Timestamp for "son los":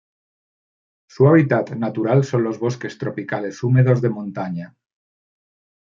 2.23-2.57